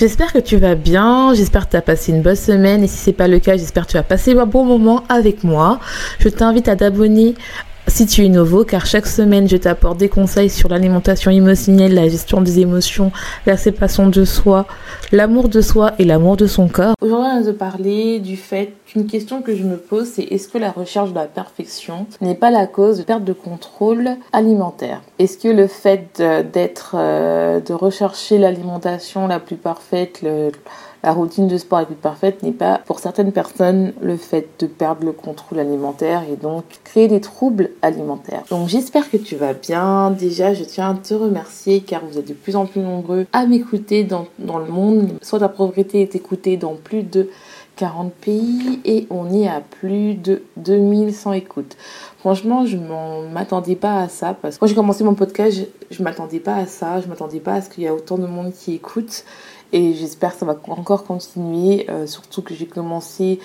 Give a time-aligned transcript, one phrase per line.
[0.00, 2.96] J'espère que tu vas bien, j'espère que tu as passé une bonne semaine et si
[2.96, 5.78] c'est pas le cas, j'espère que tu vas passer un bon moment avec moi.
[6.20, 7.34] Je t'invite à t'abonner
[7.86, 12.08] si tu es nouveau, car chaque semaine, je t'apporte des conseils sur l'alimentation émotionnelle, la
[12.08, 13.10] gestion des émotions,
[13.46, 14.66] la séparation de soi,
[15.12, 16.94] l'amour de soi et l'amour de son corps.
[17.00, 20.58] Aujourd'hui, on va parler du fait qu'une question que je me pose, c'est est-ce que
[20.58, 25.02] la recherche de la perfection n'est pas la cause de perte de contrôle alimentaire?
[25.18, 26.22] Est-ce que le fait
[26.52, 30.24] d'être, euh, de rechercher l'alimentation la plus parfaite,
[31.02, 34.66] la routine de sport est plus parfaite n'est pas pour certaines personnes le fait de
[34.66, 38.44] perdre le contrôle alimentaire et donc créer des troubles alimentaires.
[38.50, 40.10] Donc j'espère que tu vas bien.
[40.10, 43.46] Déjà, je tiens à te remercier car vous êtes de plus en plus nombreux à
[43.46, 45.10] m'écouter dans, le monde.
[45.22, 47.28] Soit ta propriété est écoutée dans plus de
[47.76, 51.76] 40 pays et on est à plus de 2100 écoutes.
[52.18, 55.98] Franchement, je ne m'attendais pas à ça parce que quand j'ai commencé mon podcast, je,
[55.98, 57.00] ne m'attendais pas à ça.
[57.00, 59.24] Je m'attendais pas à ce qu'il y ait autant de monde qui écoute
[59.72, 63.38] et j'espère que ça va encore continuer, euh, surtout que j'ai commencé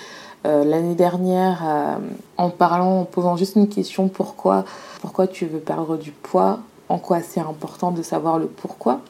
[0.46, 1.96] euh, l'année dernière euh,
[2.36, 4.64] en parlant, en posant juste une question pourquoi,
[5.00, 9.00] pourquoi tu veux perdre du poids, en quoi c'est important de savoir le pourquoi?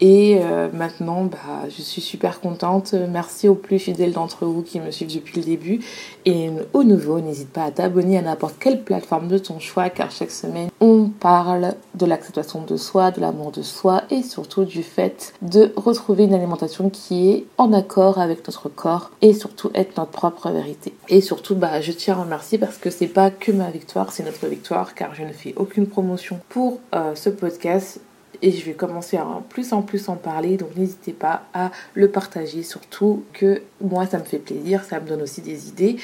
[0.00, 2.94] Et euh, maintenant, bah, je suis super contente.
[2.94, 5.80] Merci aux plus fidèles d'entre vous qui me suivent depuis le début.
[6.24, 10.10] Et au nouveau, n'hésite pas à t'abonner à n'importe quelle plateforme de ton choix, car
[10.10, 14.82] chaque semaine, on parle de l'acceptation de soi, de l'amour de soi et surtout du
[14.82, 19.96] fait de retrouver une alimentation qui est en accord avec notre corps et surtout être
[19.96, 20.94] notre propre vérité.
[21.08, 24.24] Et surtout, bah, je tiens à remercier parce que c'est pas que ma victoire, c'est
[24.24, 28.00] notre victoire, car je ne fais aucune promotion pour euh, ce podcast
[28.42, 30.56] et je vais commencer à plus en plus en parler.
[30.56, 35.08] Donc n'hésitez pas à le partager, surtout que moi ça me fait plaisir, ça me
[35.08, 35.96] donne aussi des idées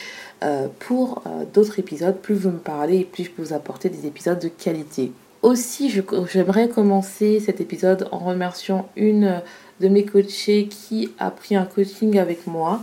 [0.45, 2.17] euh, pour euh, d'autres épisodes.
[2.17, 5.13] Plus vous me parlez, plus je peux vous apporter des épisodes de qualité.
[5.43, 5.89] Aussi,
[6.33, 9.41] j'aimerais commencer cet épisode en remerciant une
[9.81, 12.81] de mes coachées qui a pris un coaching avec moi.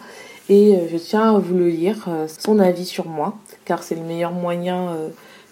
[0.47, 4.03] Et euh, je tiens à vous le lire, son avis sur moi, car c'est le
[4.03, 4.95] meilleur moyen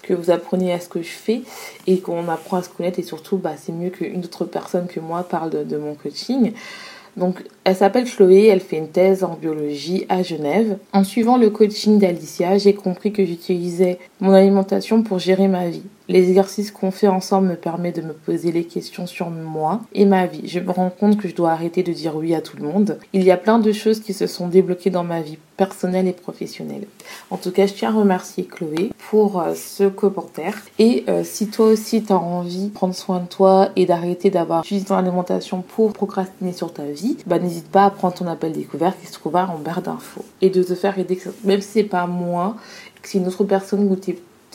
[0.03, 1.41] que vous appreniez à ce que je fais
[1.87, 4.99] et qu'on apprend à se connaître et surtout bah, c'est mieux qu'une autre personne que
[4.99, 6.53] moi parle de, de mon coaching.
[7.17, 10.77] Donc elle s'appelle Chloé, elle fait une thèse en biologie à Genève.
[10.93, 15.83] En suivant le coaching d'Alicia, j'ai compris que j'utilisais mon alimentation pour gérer ma vie.
[16.09, 20.05] Les exercices qu'on fait ensemble me permettent de me poser les questions sur moi et
[20.05, 20.47] ma vie.
[20.47, 22.99] Je me rends compte que je dois arrêter de dire oui à tout le monde.
[23.13, 26.13] Il y a plein de choses qui se sont débloquées dans ma vie personnelle et
[26.13, 26.87] professionnelle.
[27.29, 30.57] En tout cas, je tiens à remercier Chloé pour euh, ce commentaire.
[30.77, 34.29] Et euh, si toi aussi tu as envie de prendre soin de toi et d'arrêter
[34.29, 38.27] d'avoir juste dans l'alimentation pour procrastiner sur ta vie, bah n'hésite pas à prendre ton
[38.27, 41.69] appel découvert qui se trouvera en barre d'infos et de te faire aider, même si
[41.69, 42.57] c'est pas moi,
[43.01, 43.95] que c'est une autre personne où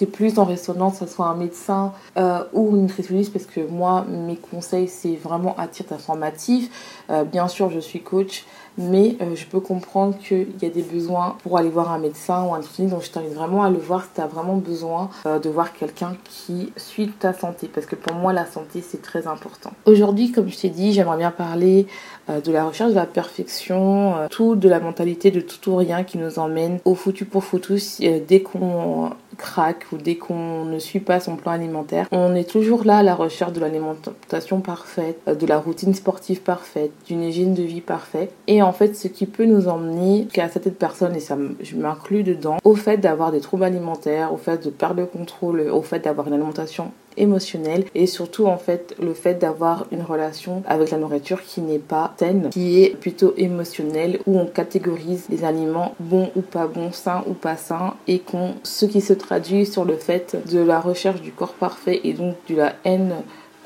[0.06, 4.04] plus en résonance, que ce soit un médecin euh, ou une nutritionniste, parce que moi,
[4.08, 6.70] mes conseils, c'est vraiment à titre informatif.
[7.10, 8.44] Euh, bien sûr, je suis coach,
[8.78, 12.44] mais euh, je peux comprendre qu'il y a des besoins pour aller voir un médecin
[12.44, 15.10] ou un nutritionniste, donc je t'invite vraiment à le voir si tu as vraiment besoin
[15.24, 19.26] de voir quelqu'un qui suit ta santé, parce que pour moi, la santé, c'est très
[19.26, 19.72] important.
[19.86, 21.86] Aujourd'hui, comme je t'ai dit, j'aimerais bien parler
[22.28, 26.18] de la recherche de la perfection, tout de la mentalité de tout ou rien qui
[26.18, 27.80] nous emmène au foutu pour foutu
[28.26, 32.08] dès qu'on craque ou dès qu'on ne suit pas son plan alimentaire.
[32.12, 36.42] On est toujours là à la recherche de l'alimentation parfaite, euh, de la routine sportive
[36.42, 38.32] parfaite, d'une hygiène de vie parfaite.
[38.46, 42.58] Et fait, ce qui peut nous emmener qu'à certaines personnes, et ça je m'inclus dedans,
[42.64, 46.28] au fait d'avoir des troubles alimentaires, au fait de perdre le contrôle, au fait d'avoir
[46.28, 51.42] une alimentation émotionnelle et surtout en fait le fait d'avoir une relation avec la nourriture
[51.42, 56.40] qui n'est pas saine, qui est plutôt émotionnelle où on catégorise les aliments bons ou
[56.40, 60.36] pas bons, sains ou pas sains et qu'on ce qui se traduit sur le fait
[60.50, 63.14] de la recherche du corps parfait et donc de la haine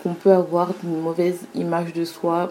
[0.03, 2.51] qu'on peut avoir une mauvaise image de soi,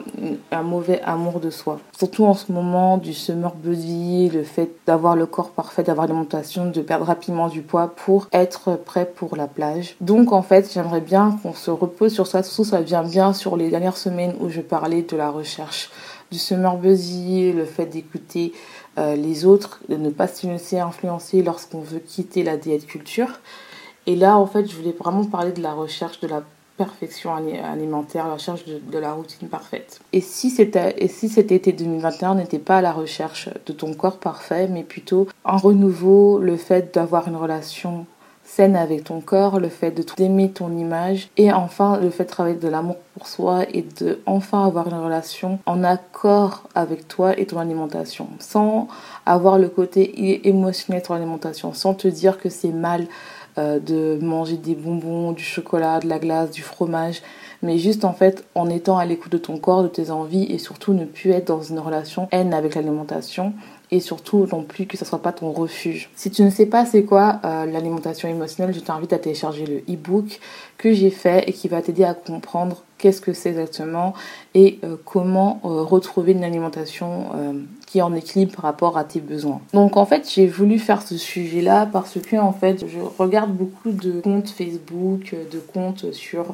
[0.52, 1.80] un mauvais amour de soi.
[1.98, 6.70] Surtout en ce moment du summer body, le fait d'avoir le corps parfait, d'avoir l'alimentation,
[6.70, 9.96] de perdre rapidement du poids pour être prêt pour la plage.
[10.02, 12.44] Donc en fait, j'aimerais bien qu'on se repose sur ça.
[12.44, 15.90] Surtout ça vient bien sur les dernières semaines où je parlais de la recherche
[16.32, 18.54] du summer body, le fait d'écouter
[18.98, 23.40] euh, les autres, de ne pas se laisser influencer lorsqu'on veut quitter la diète culture.
[24.08, 26.42] Et là, en fait, je voulais vraiment parler de la recherche de la
[26.86, 30.00] perfection alimentaire, la recherche de, la routine parfaite.
[30.14, 30.56] Et si,
[30.98, 34.84] et si cet été 2021 n'était pas à la recherche de ton corps parfait, mais
[34.84, 38.08] plutôt un renouveau, le fait d'avoir une relation
[38.44, 42.30] saine avec ton corps, le fait de d'aimer ton image et enfin le fait de
[42.30, 47.40] travailler de l'amour pour soi et de enfin avoir une relation en accord avec toi
[47.40, 48.90] et ton alimentation sans
[49.26, 53.08] avoir le côté émotionnel de ton alimentation, sans te dire que c'est mal
[53.58, 57.22] euh, de manger des bonbons, du chocolat, de la glace, du fromage,
[57.62, 60.58] mais juste en fait en étant à l'écoute de ton corps, de tes envies et
[60.58, 63.54] surtout ne plus être dans une relation haine avec l'alimentation
[63.92, 66.10] et surtout non plus que ce soit pas ton refuge.
[66.16, 69.94] Si tu ne sais pas c'est quoi euh, l'alimentation émotionnelle, je t'invite à télécharger le
[69.94, 70.40] e-book
[70.78, 74.14] que j'ai fait et qui va t'aider à comprendre qu'est-ce que c'est exactement
[74.54, 77.26] et euh, comment retrouver une alimentation
[77.86, 79.60] qui est en équilibre par rapport à tes besoins.
[79.74, 83.92] Donc en fait, j'ai voulu faire ce sujet-là parce que en fait, je regarde beaucoup
[83.92, 86.46] de comptes Facebook, de comptes sur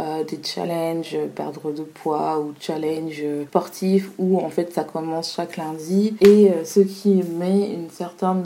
[0.00, 5.34] euh, euh, des challenges perdre de poids ou challenges sportifs où en fait ça commence
[5.34, 8.44] chaque lundi et euh, ce qui met une certaine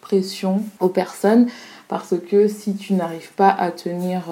[0.00, 1.48] pression aux personnes
[1.88, 4.24] parce que si tu n'arrives pas à tenir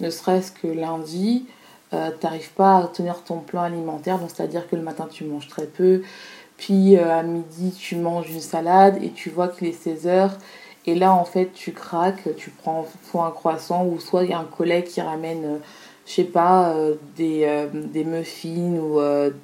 [0.00, 1.46] ne serait-ce que lundi,
[1.90, 5.66] tu n'arrives pas à tenir ton plan alimentaire, c'est-à-dire que le matin tu manges très
[5.66, 6.02] peu,
[6.58, 10.36] puis euh, à midi, tu manges une salade et tu vois qu'il est 16 heures.
[10.86, 14.32] Et là, en fait, tu craques, tu prends soit un croissant ou soit il y
[14.32, 15.58] a un collègue qui ramène, euh,
[16.08, 18.98] je sais pas, euh, des, des muffins ou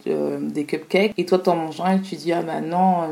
[0.06, 1.12] des cupcakes.
[1.18, 3.02] Et toi, t'en manges un et tu dis, ah bah non,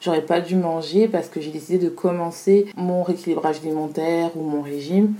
[0.00, 4.62] j'aurais pas dû manger parce que j'ai décidé de commencer mon rééquilibrage alimentaire ou mon
[4.62, 5.14] régime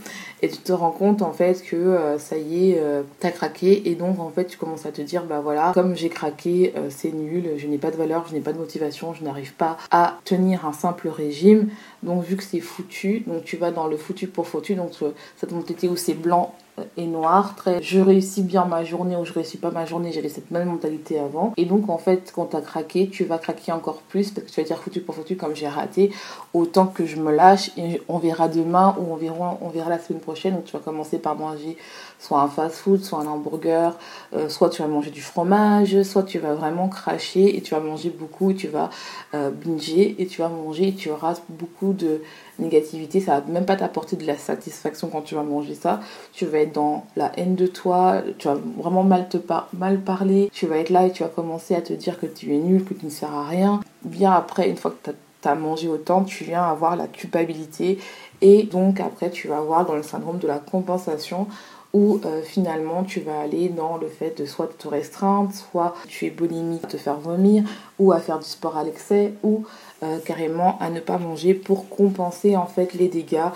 [0.45, 3.89] et tu te rends compte en fait que euh, ça y est, euh, t'as craqué
[3.89, 6.89] et donc en fait tu commences à te dire bah voilà, comme j'ai craqué, euh,
[6.91, 9.79] c'est nul, je n'ai pas de valeur, je n'ai pas de motivation, je n'arrive pas
[9.91, 11.71] à tenir un simple régime.
[12.05, 14.93] Donc vu que c'est foutu, donc tu vas dans le foutu pour foutu, donc
[15.37, 16.55] cette mentalité où c'est blanc
[16.97, 20.29] et noir, très je réussis bien ma journée ou je réussis pas ma journée, j'avais
[20.29, 21.53] cette même mentalité avant.
[21.57, 24.53] Et donc en fait, quand tu as craqué, tu vas craquer encore plus parce que
[24.53, 26.11] tu vas dire foutu pour foutu comme j'ai raté,
[26.53, 29.99] autant que je me lâche et on verra demain ou on verra, on verra la
[29.99, 31.77] semaine prochaine où tu vas commencer par manger
[32.19, 33.97] soit un fast-food, soit un hamburger,
[34.35, 37.81] euh, soit tu vas manger du fromage, soit tu vas vraiment cracher et tu vas
[37.81, 38.91] manger beaucoup, tu vas
[39.35, 42.23] euh, binger et tu vas manger et tu auras beaucoup de
[42.59, 46.01] négativité, ça va même pas t'apporter de la satisfaction quand tu vas manger ça.
[46.33, 50.67] Tu vas être dans la haine de toi, tu vas vraiment mal te parler, tu
[50.67, 52.95] vas être là et tu vas commencer à te dire que tu es nul, que
[52.95, 53.81] tu ne sers à rien.
[54.05, 57.99] Bien après, une fois que tu as mangé autant, tu viens avoir la culpabilité
[58.41, 61.47] et donc après tu vas avoir dans le syndrome de la compensation
[61.95, 66.27] où euh, finalement tu vas aller dans le fait de soit te restreindre, soit tu
[66.27, 67.63] es boulimique, te faire vomir,
[68.01, 69.65] ou à faire du sport à l'excès, ou
[70.05, 73.51] euh, carrément à ne pas manger pour compenser en fait les dégâts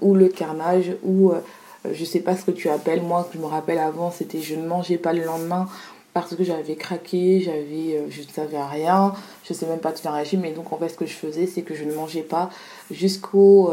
[0.00, 1.40] ou le carnage ou euh,
[1.92, 3.02] je sais pas ce que tu appelles.
[3.02, 5.68] Moi que je me rappelle avant c'était je ne mangeais pas le lendemain
[6.16, 9.12] parce que j'avais craqué, j'avais, je ne savais rien,
[9.44, 11.12] je sais même pas de faire un régime, et donc en fait ce que je
[11.12, 12.48] faisais c'est que je ne mangeais pas
[12.90, 13.70] jusqu'au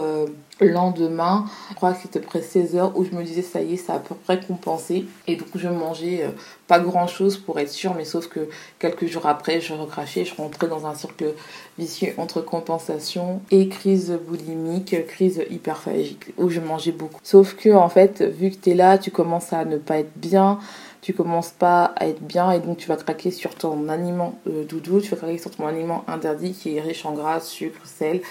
[0.60, 3.78] lendemain, je crois que c'était près 16 heures où je me disais ça y est,
[3.78, 5.06] ça a à peu près compensé.
[5.28, 6.30] Et donc je mangeais euh,
[6.68, 10.36] pas grand chose pour être sûre, mais sauf que quelques jours après, je recrachais, je
[10.36, 11.34] rentrais dans un cercle
[11.78, 17.20] vicieux entre compensation et crise boulimique, crise hyperphagique, où je mangeais beaucoup.
[17.24, 20.16] Sauf que en fait, vu que tu es là, tu commences à ne pas être
[20.16, 20.60] bien,
[21.04, 24.64] tu commences pas à être bien et donc tu vas craquer sur ton aliment euh,
[24.64, 28.22] doudou, tu vas craquer sur ton aliment interdit qui est riche en gras, sucre, sel.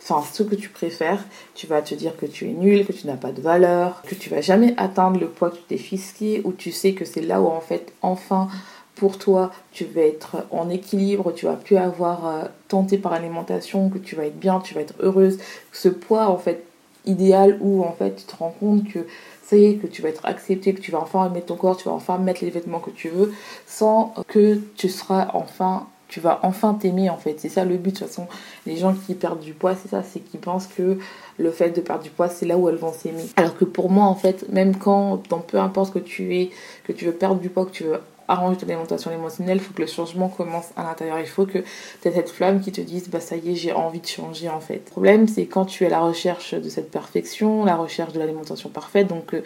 [0.00, 3.06] Enfin ce que tu préfères, tu vas te dire que tu es nul, que tu
[3.06, 6.42] n'as pas de valeur, que tu vas jamais atteindre le poids que tu t'es fisqué,
[6.44, 8.48] ou tu sais que c'est là où en fait enfin
[8.94, 13.88] pour toi tu vas être en équilibre, tu vas plus avoir euh, tenté par l'alimentation,
[13.88, 15.38] que tu vas être bien, tu vas être heureuse,
[15.72, 16.62] ce poids en fait
[17.06, 19.06] idéal où en fait tu te rends compte que
[19.50, 22.18] que tu vas être accepté, que tu vas enfin aimer ton corps, tu vas enfin
[22.18, 23.32] mettre les vêtements que tu veux,
[23.66, 27.38] sans que tu seras enfin tu vas enfin t'aimer en fait.
[27.38, 27.92] C'est ça le but.
[27.94, 28.26] De toute façon,
[28.66, 30.98] les gens qui perdent du poids, c'est ça, c'est qu'ils pensent que
[31.36, 33.24] le fait de perdre du poids, c'est là où elles vont s'aimer.
[33.36, 36.50] Alors que pour moi, en fait, même quand, dans peu importe que tu es,
[36.84, 37.98] que tu veux perdre du poids, que tu veux
[38.28, 41.18] arranger ton alimentation émotionnelle, il faut que le changement commence à l'intérieur.
[41.18, 43.72] Il faut que tu aies cette flamme qui te dise, bah ça y est, j'ai
[43.72, 44.74] envie de changer en fait.
[44.74, 48.18] Le problème, c'est quand tu es à la recherche de cette perfection, la recherche de
[48.18, 49.42] l'alimentation parfaite, donc euh,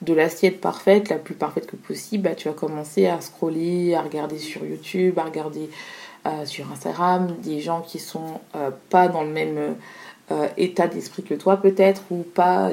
[0.00, 4.02] de l'assiette parfaite, la plus parfaite que possible, bah, tu vas commencer à scroller, à
[4.02, 5.68] regarder sur YouTube, à regarder
[6.26, 9.76] euh, sur Instagram des gens qui sont euh, pas dans le même
[10.30, 12.70] euh, état d'esprit que toi peut-être ou pas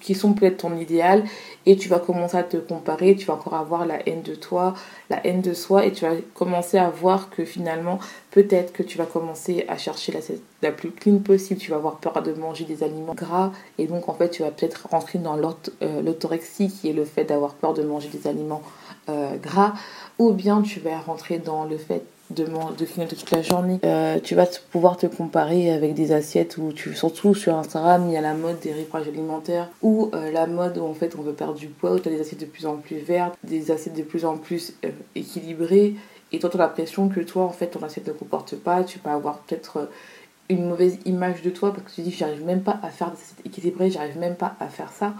[0.00, 1.24] qui, sont peut-être ton idéal
[1.64, 4.74] et tu vas commencer à te comparer, tu vas encore avoir la haine de toi,
[5.08, 8.00] la haine de soi et tu vas commencer à voir que finalement
[8.32, 10.18] peut-être que tu vas commencer à chercher la,
[10.62, 14.08] la plus clean possible, tu vas avoir peur de manger des aliments gras et donc
[14.08, 17.72] en fait tu vas peut-être rentrer dans euh, l'autorexie qui est le fait d'avoir peur
[17.72, 18.62] de manger des aliments
[19.08, 19.74] euh, gras
[20.18, 23.78] ou bien tu vas rentrer dans le fait de, de toute la journée.
[23.84, 28.12] Euh, tu vas pouvoir te comparer avec des assiettes où tu, surtout sur Instagram, il
[28.12, 31.22] y a la mode des ripages alimentaires ou euh, la mode où en fait on
[31.22, 33.70] veut perdre du poids, où tu as des assiettes de plus en plus vertes, des
[33.70, 35.94] assiettes de plus en plus euh, équilibrées.
[36.32, 38.84] Et toi, tu as l'impression que toi, en fait, ton assiette ne comporte pas.
[38.84, 39.88] Tu peux avoir peut-être
[40.48, 43.16] une mauvaise image de toi parce que tu dis, j'arrive même pas à faire des
[43.16, 45.14] assiettes équilibrées, j'arrive même pas à faire ça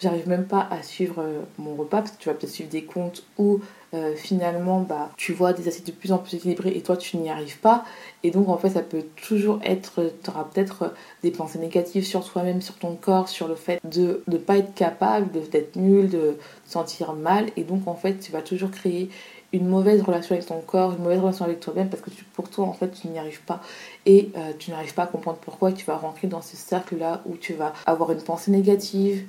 [0.00, 1.24] j'arrive même pas à suivre
[1.58, 3.60] mon repas parce que tu vas peut-être suivre des comptes où
[3.94, 7.16] euh, finalement bah, tu vois des assiettes de plus en plus équilibrées et toi tu
[7.16, 7.84] n'y arrives pas.
[8.22, 12.22] Et donc en fait ça peut toujours être, tu auras peut-être des pensées négatives sur
[12.22, 16.36] toi-même, sur ton corps, sur le fait de ne pas être capable, d'être nul, de
[16.66, 17.46] te sentir mal.
[17.56, 19.08] Et donc en fait tu vas toujours créer
[19.54, 22.66] une mauvaise relation avec ton corps, une mauvaise relation avec toi-même parce que pour toi
[22.66, 23.62] en fait tu n'y arrives pas
[24.04, 27.22] et euh, tu n'arrives pas à comprendre pourquoi tu vas rentrer dans ce cercle là
[27.24, 29.24] où tu vas avoir une pensée négative,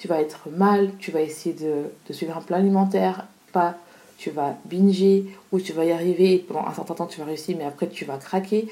[0.00, 3.76] tu vas être mal, tu vas essayer de, suivre un plan alimentaire, pas
[4.16, 7.56] tu vas binger ou tu vas y arriver pendant un certain temps tu vas réussir
[7.56, 8.68] mais après tu vas craquer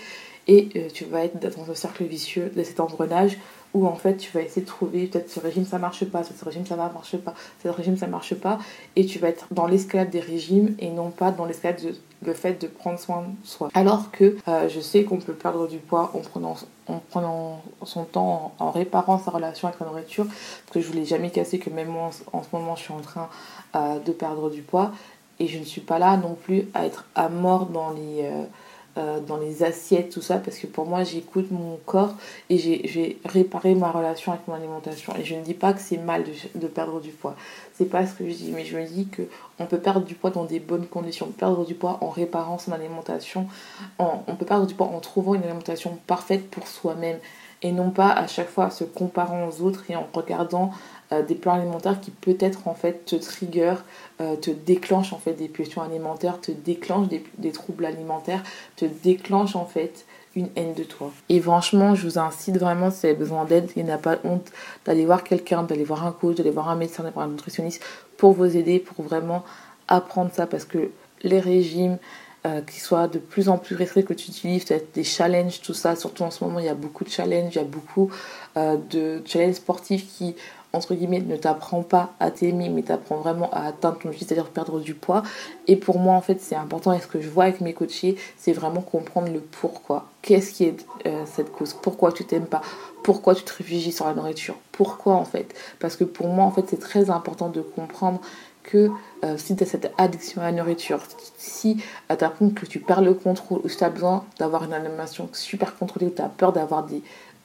[0.46, 3.38] et euh, tu vas être dans un cercle vicieux de cet engrenage
[3.74, 6.44] où en fait tu vas essayer de trouver peut-être ce régime ça marche pas, ce
[6.44, 8.58] régime ça marche pas, ce régime ça marche pas
[8.96, 12.34] et tu vas être dans l'escalade des régimes et non pas dans l'escalade de le
[12.34, 13.68] fait de prendre soin de soi.
[13.74, 16.56] Alors que euh, je sais qu'on peut perdre du poids en prenant,
[16.88, 20.92] en prenant son temps, en, réparant sa relation avec la nourriture, parce que je ne
[20.92, 23.28] voulais jamais casser que même moi en, ce moment je suis en train
[23.76, 24.92] euh, de perdre du poids
[25.38, 28.44] et je ne suis pas là non plus à être à mort dans les, euh,
[28.98, 32.14] euh, dans les assiettes, tout ça, parce que pour moi, j'écoute mon corps
[32.50, 35.14] et j'ai réparé ma relation avec mon alimentation.
[35.16, 36.24] Et je ne dis pas que c'est mal
[36.54, 37.36] de, perdre du poids.
[37.74, 39.22] C'est pas ce que je dis, mais je me dis que
[39.58, 41.26] on peut perdre du poids dans des bonnes conditions.
[41.28, 43.46] Perdre du poids en réparant son alimentation.
[43.98, 47.18] on peut perdre du poids en trouvant une alimentation parfaite pour soi-même
[47.62, 50.70] et non pas à chaque fois se comparant aux autres et en regardant
[51.10, 53.76] euh, des plans alimentaires qui peut-être en fait te trigger,
[54.20, 58.42] euh, te déclenchent en fait des pulsions alimentaires, te déclenchent des, troubles alimentaires,
[58.76, 60.04] te déclenchent en fait
[60.36, 61.10] une haine de toi.
[61.30, 64.18] Et franchement, je vous incite vraiment si vous avez besoin d'aide, il n'y a pas
[64.22, 64.52] honte
[64.84, 67.82] d'aller voir quelqu'un, d'aller voir un coach, d'aller voir un médecin, d'aller voir un nutritionniste
[68.18, 69.44] pour vous aider, pour vraiment
[69.88, 70.90] apprendre ça parce que
[71.22, 71.96] les régimes,
[72.44, 75.74] euh, qui soient de plus en plus restricts que tu utilises, peut-être des challenges, tout
[75.74, 75.96] ça.
[75.96, 78.10] Surtout en ce moment, il y a beaucoup de challenges, il y a beaucoup
[78.56, 80.34] de challenges sportifs qui
[80.72, 84.50] entre guillemets, ne t'apprend pas à t'aimer, mais t'apprend vraiment à atteindre ton objectif, c'est-à-dire
[84.50, 85.22] perdre du poids.
[85.66, 86.92] Et pour moi, en fait, c'est important.
[86.92, 90.06] Et ce que je vois avec mes coachés, c'est vraiment comprendre le pourquoi.
[90.22, 91.74] Qu'est-ce qui est euh, cette cause?
[91.74, 92.62] Pourquoi tu t'aimes pas?
[93.02, 94.56] Pourquoi tu te réfugies sur la nourriture?
[94.72, 95.54] Pourquoi, en fait?
[95.78, 98.20] Parce que pour moi, en fait, c'est très important de comprendre
[98.62, 98.90] que
[99.24, 101.00] euh, si tu as cette addiction à la nourriture,
[101.38, 104.74] si tu as que tu perds le contrôle, ou si tu as besoin d'avoir une
[104.74, 107.02] alimentation super contrôlée, ou tu as peur d'avoir des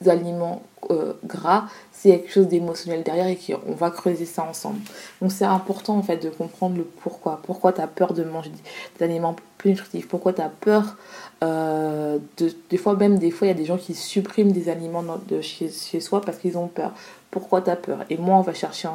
[0.09, 4.79] aliments euh, gras, c'est quelque chose d'émotionnel derrière et qu'on va creuser ça ensemble.
[5.21, 7.41] Donc c'est important en fait de comprendre le pourquoi.
[7.43, 8.51] Pourquoi tu as peur de manger
[8.97, 10.07] des aliments plus nutritifs?
[10.07, 10.97] Pourquoi tu as peur
[11.43, 14.69] euh, de, Des fois même, des fois il y a des gens qui suppriment des
[14.69, 16.91] aliments de chez, chez soi parce qu'ils ont peur.
[17.31, 17.99] Pourquoi tu as peur?
[18.09, 18.89] Et moi on va chercher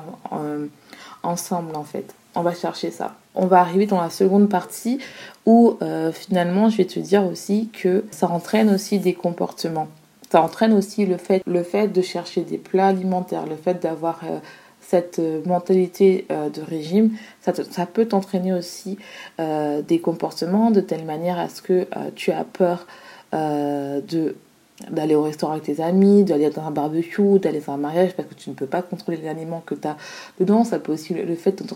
[1.22, 2.14] ensemble en fait.
[2.34, 3.16] On va chercher ça.
[3.34, 5.00] On va arriver dans la seconde partie
[5.46, 9.88] où euh, finalement je vais te dire aussi que ça entraîne aussi des comportements
[10.30, 14.38] ça entraîne aussi le fait, de chercher des plats alimentaires, le fait d'avoir euh,
[14.80, 18.98] cette euh, mentalité euh, de régime, ça, peut t'entraîner aussi
[19.38, 22.86] des comportements de telle manière à ce que tu as peur
[23.32, 28.28] d'aller au restaurant avec tes amis, d'aller dans un barbecue, d'aller dans un mariage parce
[28.28, 29.96] que tu ne peux pas contrôler les aliments que tu as
[30.38, 30.64] dedans.
[30.64, 31.66] Ça peut aussi le fait de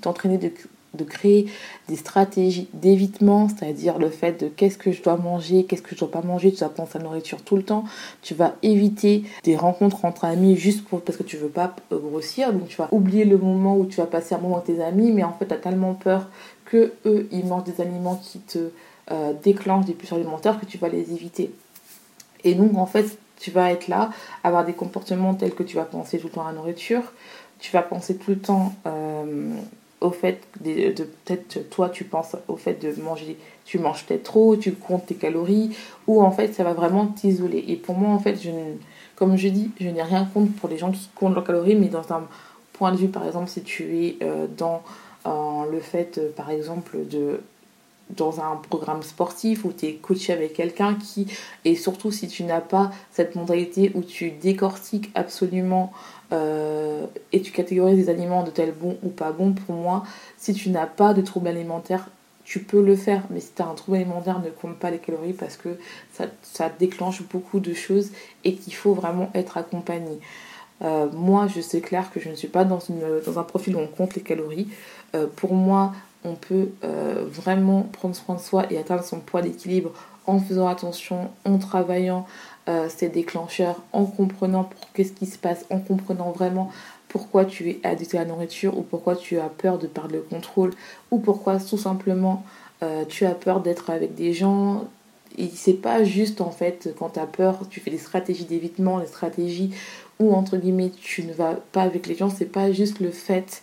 [0.00, 0.50] t'entraîner de
[0.94, 1.46] de créer
[1.88, 6.00] des stratégies d'évitement, c'est-à-dire le fait de qu'est-ce que je dois manger, qu'est-ce que je
[6.00, 7.84] dois pas manger, tu vas penser à la nourriture tout le temps,
[8.22, 12.52] tu vas éviter des rencontres entre amis juste parce que tu veux pas euh, grossir,
[12.52, 15.12] donc tu vas oublier le moment où tu vas passer un moment avec tes amis,
[15.12, 16.28] mais en fait tu as tellement peur
[16.64, 18.70] que eux ils mangent des aliments qui te
[19.10, 21.52] euh, déclenchent des pulsions alimentaires que tu vas les éviter.
[22.44, 24.10] Et donc en fait tu vas être là,
[24.44, 27.02] avoir des comportements tels que tu vas penser tout le temps à la nourriture,
[27.58, 29.54] tu vas penser tout le temps euh,
[30.02, 30.90] au fait de,
[31.24, 35.14] peut-être toi tu penses au fait de manger tu manges peut-être trop tu comptes tes
[35.14, 37.64] calories ou en fait ça va vraiment t'isoler.
[37.68, 38.50] Et pour moi en fait je
[39.16, 41.88] comme je dis je n'ai rien contre pour les gens qui comptent leurs calories mais
[41.88, 42.24] dans un
[42.72, 44.18] point de vue, par exemple, si tu es
[44.56, 44.82] dans
[45.24, 47.40] le fait, par exemple, de
[48.16, 51.26] dans un programme sportif où tu es coaché avec quelqu'un qui,
[51.64, 55.92] et surtout si tu n'as pas cette mentalité où tu décortiques absolument
[56.32, 60.04] euh, et tu catégorises les aliments de tel bon ou pas bon, pour moi,
[60.38, 62.08] si tu n'as pas de trouble alimentaire,
[62.44, 64.98] tu peux le faire, mais si tu as un trouble alimentaire, ne compte pas les
[64.98, 65.78] calories parce que
[66.12, 68.10] ça, ça déclenche beaucoup de choses
[68.44, 70.18] et qu'il faut vraiment être accompagné.
[70.82, 73.76] Euh, moi, je sais clair que je ne suis pas dans, une, dans un profil
[73.76, 74.68] où on compte les calories.
[75.14, 75.92] Euh, pour moi,
[76.24, 79.92] on peut euh, vraiment prendre soin de soi et atteindre son poids d'équilibre
[80.26, 82.26] en faisant attention, en travaillant
[82.68, 86.70] euh, ses déclencheurs, en comprenant qu'est-ce qui se passe, en comprenant vraiment
[87.08, 90.22] pourquoi tu es addict à la nourriture ou pourquoi tu as peur de perdre le
[90.22, 90.70] contrôle
[91.10, 92.44] ou pourquoi tout simplement
[92.82, 94.84] euh, tu as peur d'être avec des gens.
[95.36, 99.00] Et c'est pas juste en fait quand tu as peur, tu fais des stratégies d'évitement,
[99.00, 99.74] des stratégies
[100.20, 103.62] où entre guillemets tu ne vas pas avec les gens, c'est pas juste le fait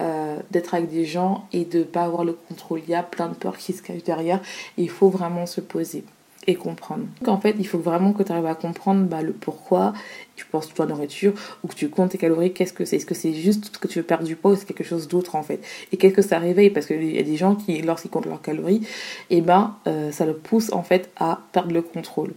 [0.00, 2.80] euh, d'être avec des gens et de ne pas avoir le contrôle.
[2.86, 4.40] Il y a plein de peurs qui se cachent derrière
[4.78, 6.04] et il faut vraiment se poser
[6.46, 7.04] et comprendre.
[7.20, 9.92] Donc en fait, il faut vraiment que tu arrives à comprendre bah, le pourquoi
[10.36, 12.96] tu penses la nourriture ou que tu comptes tes calories, qu'est-ce que c'est?
[12.96, 15.36] Est-ce que c'est juste que tu veux perdre du poids ou c'est quelque chose d'autre
[15.36, 15.60] en fait?
[15.92, 16.70] Et qu'est-ce que ça réveille?
[16.70, 18.82] Parce qu'il y a des gens qui, lorsqu'ils comptent leurs calories,
[19.28, 22.32] et eh ben, euh, ça le pousse en fait à perdre le contrôle.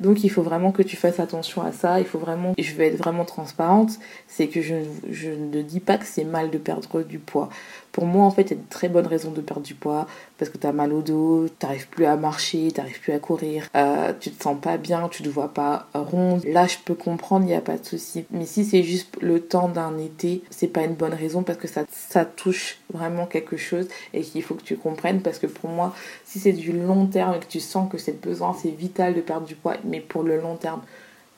[0.00, 2.00] Donc il faut vraiment que tu fasses attention à ça.
[2.00, 3.92] Il faut vraiment, je vais être vraiment transparente,
[4.28, 4.74] c'est que je,
[5.10, 7.48] je ne dis pas que c'est mal de perdre du poids.
[7.96, 10.06] Pour moi, en fait, il y a de très bonnes raisons de perdre du poids
[10.36, 13.14] parce que tu as mal au dos, tu n'arrives plus à marcher, tu n'arrives plus
[13.14, 16.44] à courir, euh, tu te sens pas bien, tu te vois pas ronde.
[16.44, 18.26] Là, je peux comprendre, il n'y a pas de souci.
[18.32, 21.68] Mais si c'est juste le temps d'un été, c'est pas une bonne raison parce que
[21.68, 25.70] ça, ça touche vraiment quelque chose et qu'il faut que tu comprennes parce que pour
[25.70, 25.94] moi,
[26.26, 29.22] si c'est du long terme et que tu sens que c'est besoin, c'est vital de
[29.22, 30.82] perdre du poids, mais pour le long terme,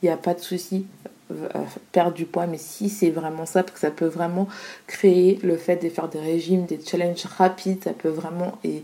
[0.02, 0.86] il n'y a pas de souci.
[1.30, 1.48] Euh,
[1.92, 4.48] perdre du poids, mais si c'est vraiment ça, parce que ça peut vraiment
[4.86, 8.82] créer le fait de faire des régimes, des challenges rapides, ça peut vraiment, et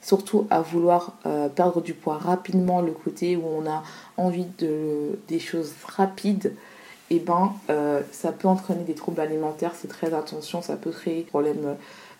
[0.00, 3.84] surtout à vouloir euh, perdre du poids rapidement, le côté où on a
[4.16, 6.52] envie de des choses rapides,
[7.10, 10.90] et eh ben euh, ça peut entraîner des troubles alimentaires, c'est très attention, ça peut
[10.90, 11.76] créer des problèmes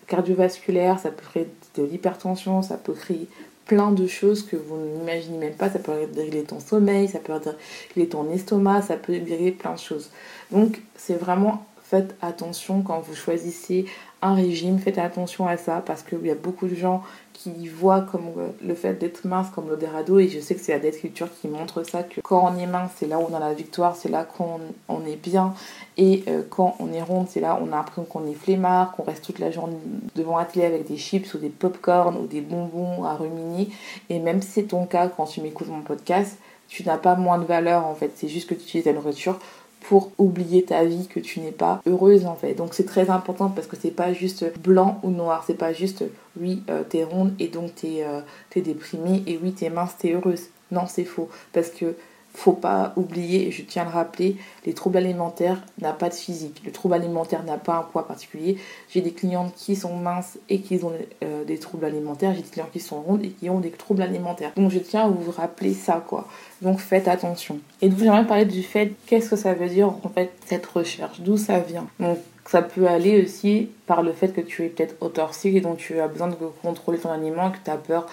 [0.07, 3.27] cardiovasculaires, ça peut créer de l'hypertension, ça peut créer
[3.65, 5.69] plein de choses que vous n'imaginez même pas.
[5.69, 9.79] Ça peut régler ton sommeil, ça peut régler ton estomac, ça peut régler plein de
[9.79, 10.09] choses.
[10.51, 13.85] Donc c'est vraiment faites attention quand vous choisissez
[14.25, 18.01] un régime, faites attention à ça parce qu'il y a beaucoup de gens qui voient
[18.01, 20.79] comme euh, le fait d'être mince comme le dérado et je sais que c'est la
[20.79, 23.39] dette culture qui montre ça que quand on est mince c'est là où on a
[23.39, 25.53] la victoire, c'est là qu'on on est bien
[25.97, 29.03] et euh, quand on est ronde c'est là on a l'impression qu'on est flemmard, qu'on
[29.03, 29.77] reste toute la journée
[30.15, 33.69] devant la télé avec des chips ou des pop-corn ou des bonbons à ruminer
[34.09, 37.37] et même si c'est ton cas quand tu m'écoutes mon podcast tu n'as pas moins
[37.37, 39.39] de valeur en fait, c'est juste que tu utilises la nourriture
[39.87, 42.55] pour oublier ta vie que tu n'es pas heureuse en fait.
[42.55, 46.03] Donc c'est très important parce que c'est pas juste blanc ou noir, c'est pas juste
[46.39, 48.21] oui euh, t'es ronde et donc t'es euh,
[48.55, 50.45] déprimée et oui t'es mince, t'es heureuse.
[50.71, 51.95] Non c'est faux parce que
[52.35, 56.61] faut pas oublier, je tiens à le rappeler, les troubles alimentaires n'ont pas de physique.
[56.65, 58.57] Le trouble alimentaire n'a pas un poids particulier.
[58.89, 60.91] J'ai des clientes qui sont minces et qui ont
[61.23, 62.33] euh, des troubles alimentaires.
[62.35, 64.51] J'ai des clients qui sont rondes et qui ont des troubles alimentaires.
[64.55, 66.27] Donc je tiens à vous rappeler ça, quoi.
[66.61, 67.59] Donc faites attention.
[67.81, 71.21] Et donc j'aimerais parler du fait, qu'est-ce que ça veut dire en fait cette recherche?
[71.21, 71.87] D'où ça vient?
[71.99, 72.17] Donc
[72.47, 75.99] ça peut aller aussi par le fait que tu es peut-être autorcique et donc tu
[75.99, 78.07] as besoin de contrôler ton aliment, que tu as peur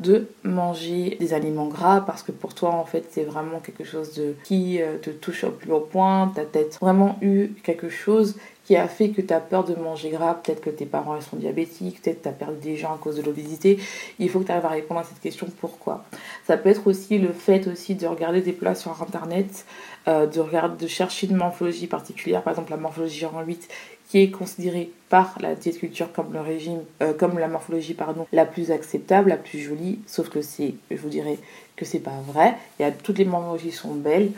[0.00, 4.14] de manger des aliments gras parce que pour toi en fait c'est vraiment quelque chose
[4.14, 8.36] de qui euh, te touche au plus haut point, t'as peut-être vraiment eu quelque chose
[8.64, 11.36] qui a fait que tu as peur de manger gras, peut-être que tes parents sont
[11.36, 13.78] diabétiques, peut-être que tu as perdu des gens à cause de l'obésité.
[14.18, 16.04] Il faut que tu arrives à répondre à cette question pourquoi?
[16.46, 19.66] Ça peut être aussi le fait aussi de regarder des plats sur internet,
[20.08, 20.42] euh, de
[20.78, 23.68] de chercher une morphologie particulière, par exemple la morphologie en 8
[24.08, 28.26] qui est considérée par la diète culture comme le régime, euh, comme la morphologie pardon,
[28.32, 31.38] la plus acceptable, la plus jolie, sauf que c'est, je vous dirais
[31.76, 32.54] que c'est pas vrai.
[32.78, 34.30] Il y a toutes les morphologies sont belles,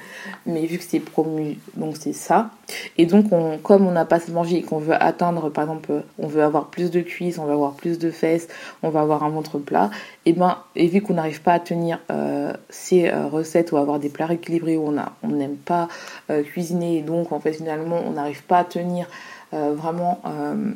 [0.47, 2.51] mais vu que c'est promu, donc c'est ça.
[2.97, 6.27] Et donc on, comme on n'a pas manger et qu'on veut atteindre, par exemple, on
[6.27, 8.49] veut avoir plus de cuisses, on veut avoir plus de fesses,
[8.83, 9.91] on va avoir un ventre plat,
[10.25, 13.99] et ben et vu qu'on n'arrive pas à tenir euh, ces euh, recettes ou avoir
[13.99, 15.89] des plats rééquilibrés où on a, on n'aime pas
[16.29, 19.07] cuisiner, donc en fait finalement on n'arrive pas à tenir
[19.53, 20.73] vraiment euh,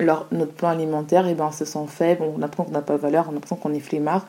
[0.00, 2.98] notre plan alimentaire, et ben, on se sent faible, on apprend qu'on n'a pas de
[2.98, 4.26] valeur, on apprend qu'on est flemmard.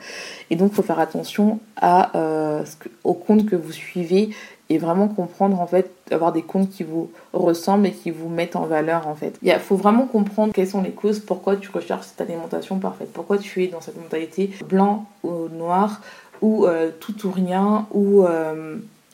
[0.49, 4.29] Et donc, il faut faire attention à, euh, ce au compte que vous suivez
[4.69, 8.55] et vraiment comprendre, en fait, avoir des comptes qui vous ressemblent et qui vous mettent
[8.55, 9.37] en valeur, en fait.
[9.41, 13.37] Il faut vraiment comprendre quelles sont les causes, pourquoi tu recherches cette alimentation parfaite, pourquoi
[13.37, 16.01] tu es dans cette mentalité blanc ou noir,
[16.41, 16.65] ou
[16.99, 18.25] tout ou rien, ou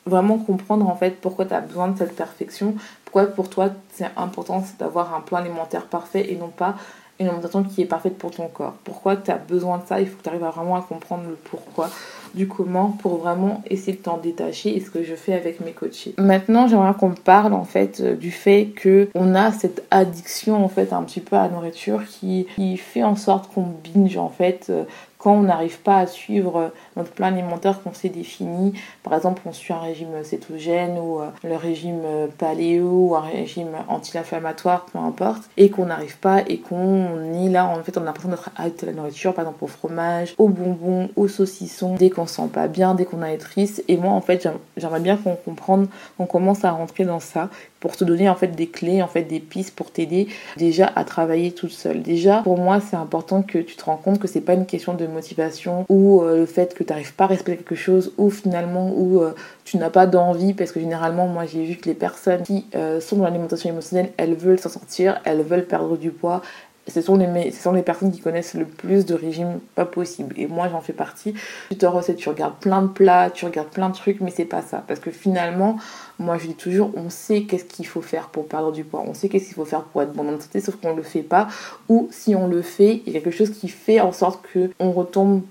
[0.09, 2.75] vraiment comprendre en fait pourquoi tu as besoin de cette perfection,
[3.11, 6.75] Pourquoi pour toi c'est important d'avoir un plan alimentaire parfait et non pas
[7.19, 8.75] une alimentation qui est parfaite pour ton corps?
[8.83, 9.99] Pourquoi tu as besoin de ça?
[9.99, 11.89] Il faut que tu arrives vraiment à comprendre le pourquoi
[12.35, 15.71] du comment pour vraiment essayer de t'en détacher et ce que je fais avec mes
[15.71, 16.13] coachés.
[16.19, 20.69] Maintenant, j'aimerais qu'on parle en fait euh, du fait que on a cette addiction en
[20.69, 24.29] fait un petit peu à la nourriture qui, qui fait en sorte qu'on binge en
[24.29, 24.83] fait euh,
[25.17, 29.53] quand on n'arrive pas à suivre notre plan alimentaire qu'on s'est défini, par exemple on
[29.53, 32.03] suit un régime cétogène ou euh, le régime
[32.37, 37.65] paléo ou un régime anti-inflammatoire, peu importe, et qu'on n'arrive pas et qu'on est là,
[37.65, 40.49] en fait on a l'impression d'être addict à la nourriture, par exemple au fromage, aux
[40.49, 43.83] bonbons, aux saucissons, dès qu'on se sent pas bien, dès qu'on a triste.
[43.87, 47.95] Et moi en fait j'aimerais bien qu'on comprenne, qu'on commence à rentrer dans ça pour
[47.95, 51.51] te donner en fait des clés, en fait des pistes pour t'aider déjà à travailler
[51.51, 52.01] toute seule.
[52.01, 54.93] Déjà pour moi c'est important que tu te rends compte que c'est pas une question
[54.93, 58.31] de motivation ou euh, le fait que tu n'arrives pas à respecter quelque chose ou
[58.31, 61.93] finalement où euh, tu n'as pas d'envie parce que généralement moi j'ai vu que les
[61.93, 66.09] personnes qui euh, sont dans l'alimentation émotionnelle elles veulent s'en sortir, elles veulent perdre du
[66.09, 66.41] poids,
[66.89, 70.33] ce sont, les, ce sont les personnes qui connaissent le plus de régimes pas possible.
[70.37, 71.33] Et moi, j'en fais partie.
[71.69, 74.45] Tu te recettes, tu regardes plein de plats, tu regardes plein de trucs, mais c'est
[74.45, 74.83] pas ça.
[74.87, 75.77] Parce que finalement,
[76.17, 79.03] moi, je dis toujours, on sait qu'est-ce qu'il faut faire pour perdre du poids.
[79.07, 81.21] On sait qu'est-ce qu'il faut faire pour être bon notre santé, sauf qu'on le fait
[81.21, 81.47] pas.
[81.89, 84.91] Ou si on le fait, il y a quelque chose qui fait en sorte qu'on
[84.91, 85.43] retombe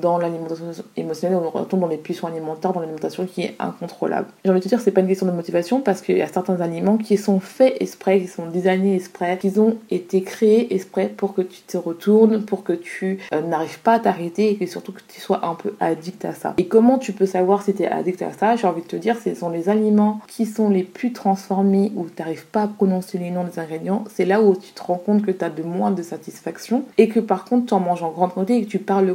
[0.00, 4.28] dans l'alimentation émotionnelle, on retombe dans les puissants alimentaires, dans l'alimentation qui est incontrôlable.
[4.44, 6.26] J'ai envie de te dire, c'est pas une question de motivation parce qu'il y a
[6.26, 11.08] certains aliments qui sont faits exprès, qui sont designés exprès, qui ont été créés exprès
[11.08, 14.92] pour que tu te retournes, pour que tu euh, n'arrives pas à t'arrêter et surtout
[14.92, 16.54] que tu sois un peu addict à ça.
[16.58, 18.56] Et comment tu peux savoir si tu es addict à ça?
[18.56, 22.06] J'ai envie de te dire, ce sont les aliments qui sont les plus transformés, où
[22.06, 24.96] tu n'arrives pas à prononcer les noms des ingrédients, c'est là où tu te rends
[24.96, 28.02] compte que tu as de moins de satisfaction et que par contre tu en manges
[28.02, 29.14] en grande quantité et que tu parles le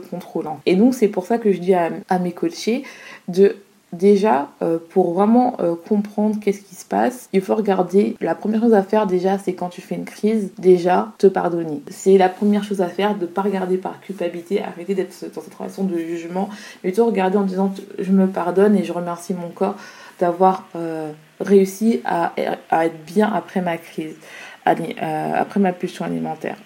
[0.66, 2.84] Et donc c'est pour ça que je dis à, mes coachés
[3.28, 3.56] de
[3.92, 8.16] déjà, euh, pour vraiment euh, comprendre qu'est-ce qui se passe, il faut regarder.
[8.22, 11.82] La première chose à faire déjà, c'est quand tu fais une crise, déjà te pardonner.
[11.90, 15.42] C'est la première chose à faire, de ne pas regarder par culpabilité, arrêter d'être dans
[15.42, 16.50] cette relation de jugement,
[16.84, 19.76] mais plutôt regarder en disant je me pardonne et je remercie mon corps
[20.20, 24.16] d'avoir euh, réussi à, être bien après ma crise,
[24.66, 26.58] après ma pulsion alimentaire.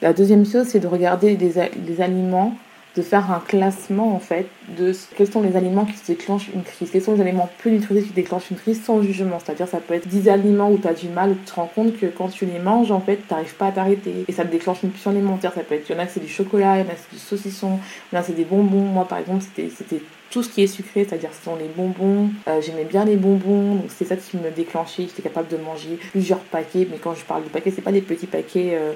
[0.00, 2.54] La deuxième chose, c'est de regarder les, aliments,
[2.96, 4.46] de faire un classement en fait
[4.76, 8.08] de quels sont les aliments qui déclenchent une crise, quels sont les aliments peu nutritifs
[8.08, 9.38] qui déclenchent une crise sans jugement.
[9.44, 11.70] C'est-à-dire ça peut être 10 aliments où tu as du mal, où tu te rends
[11.72, 14.24] compte que quand tu les manges, en fait, tu n'arrives pas à t'arrêter.
[14.26, 15.52] Et ça te déclenche une pulsion alimentaire.
[15.54, 17.14] Ça peut être, il y en a c'est du chocolat, il y en a c'est
[17.14, 17.78] du saucisson,
[18.10, 18.80] il y en a c'est des bonbons.
[18.80, 22.30] Moi par exemple, c'était tout ce qui est sucré, c'est-à-dire ce sont les bonbons.
[22.48, 25.04] Euh, j'aimais bien les bonbons, donc c'est ça qui me déclenchait.
[25.04, 28.02] J'étais capable de manger plusieurs paquets, mais quand je parle de paquets, c'est pas des
[28.02, 28.92] petits paquets euh,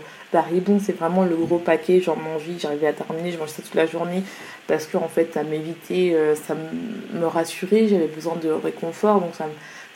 [0.81, 2.01] c'est vraiment le gros paquet.
[2.01, 4.23] J'en mangeais, j'arrivais à terminer, je mangeais ça toute la journée
[4.67, 7.89] parce que en fait, ça m'évitait, euh, ça me rassurait.
[7.89, 9.53] J'avais besoin de réconfort, donc ça me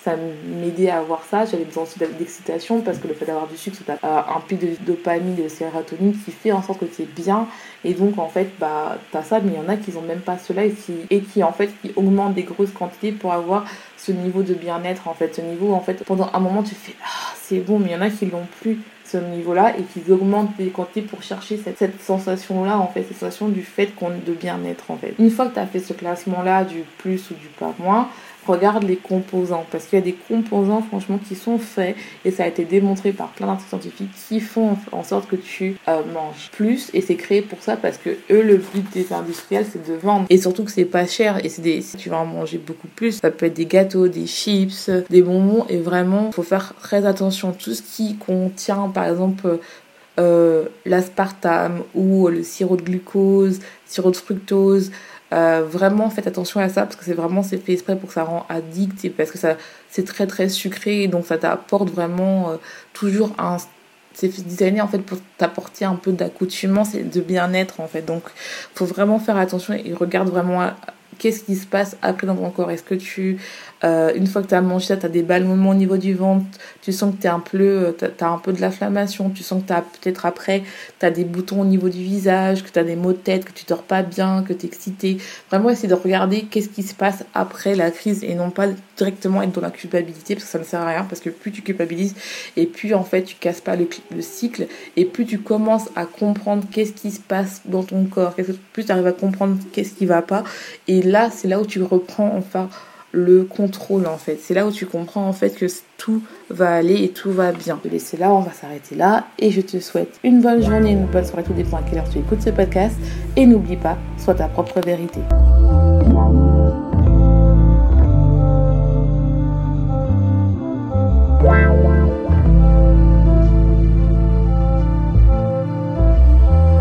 [0.07, 1.45] ça m'aidait à avoir ça.
[1.47, 4.61] J'avais besoin aussi d'excitation parce que le fait d'avoir du sucre, ça a un pic
[4.61, 7.49] de dopamine, de sérotonine qui fait en sorte que tu es bien.
[7.83, 10.03] Et donc, en fait, bah, tu as ça, mais il y en a qui n'ont
[10.03, 13.64] même pas cela et qui, en fait, qui augmentent des grosses quantités pour avoir
[13.97, 15.35] ce niveau de bien-être, en fait.
[15.35, 17.97] Ce niveau, en fait, pendant un moment, tu fais Ah, c'est bon, mais il y
[17.97, 21.79] en a qui l'ont plus ce niveau-là et qui augmentent des quantités pour chercher cette,
[21.79, 25.14] cette sensation-là, en fait, cette sensation du fait qu'on de bien-être, en fait.
[25.19, 28.09] Une fois que tu as fait ce classement-là du plus ou du pas moins,
[28.46, 32.44] regarde les composants parce qu'il y a des composants franchement qui sont faits et ça
[32.44, 36.50] a été démontré par plein d'articles scientifiques qui font en sorte que tu euh, manges
[36.52, 39.94] plus et c'est créé pour ça parce que eux le but des industriels c'est de
[39.94, 40.26] vendre.
[40.30, 42.88] Et surtout que c'est pas cher et c'est des si tu vas en manger beaucoup
[42.88, 47.06] plus ça peut être des gâteaux des chips des bonbons et vraiment faut faire très
[47.06, 47.52] attention.
[47.52, 49.59] Tout ce qui contient par exemple
[50.18, 54.90] euh, l'aspartame ou le sirop de glucose sirop de fructose
[55.32, 58.14] euh, vraiment faites attention à ça parce que c'est vraiment c'est fait exprès pour que
[58.14, 59.56] ça rend addict et parce que ça
[59.90, 62.56] c'est très très sucré et donc ça t'apporte vraiment euh,
[62.92, 63.56] toujours un
[64.14, 68.02] c'est designé en fait pour t'apporter un peu d'accoutumance et de bien-être en fait.
[68.02, 68.22] Donc
[68.74, 70.70] faut vraiment faire attention et regarde vraiment
[71.18, 72.70] qu'est-ce qui se passe après dans ton corps.
[72.70, 73.38] Est-ce que tu,
[73.84, 76.14] euh, une fois que tu as mangé ça, tu as des ballonnements au niveau du
[76.14, 76.44] ventre,
[76.82, 79.72] tu sens que tu un peu, euh, as, un peu de l'inflammation, tu sens que
[79.72, 80.62] peut-être après,
[80.98, 83.44] tu as des boutons au niveau du visage, que tu as des maux de tête,
[83.44, 85.18] que tu dors pas bien, que tu es excité.
[85.50, 89.42] Vraiment essayer de regarder qu'est-ce qui se passe après la crise et non pas directement
[89.42, 91.62] être dans la culpabilité parce que ça ne sert à rien parce que plus tu
[91.62, 92.14] culpabilises
[92.56, 96.06] et plus en fait tu casses pas le, le cycle et plus tu commences à
[96.06, 98.34] comprendre qu'est-ce qui se passe dans ton corps,
[98.72, 100.44] plus tu arrives à comprendre qu'est-ce qui va pas
[100.88, 102.68] et là, c'est là où tu reprends enfin
[103.16, 104.38] le contrôle en fait.
[104.40, 107.81] C'est là où tu comprends en fait que tout va aller et tout va bien.
[107.83, 110.92] Je te laisser là, on va s'arrêter là et je te souhaite une bonne journée,
[110.92, 112.96] une bonne soirée, tout dépend à quelle heure tu écoutes ce podcast
[113.37, 115.20] et n'oublie pas, sois ta propre vérité.